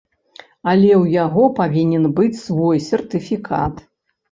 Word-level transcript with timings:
Але 0.71 0.89
ў 1.01 1.05
яго 1.23 1.43
павінен 1.61 2.09
быць 2.21 2.41
свой 2.47 2.83
сертыфікат. 2.89 3.89